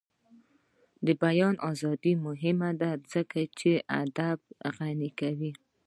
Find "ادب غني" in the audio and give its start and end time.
4.01-5.09